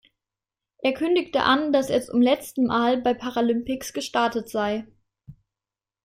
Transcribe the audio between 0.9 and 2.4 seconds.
kündigte an, dass er zum